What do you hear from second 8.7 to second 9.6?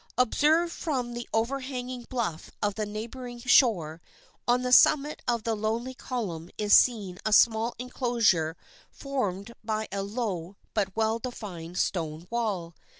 formed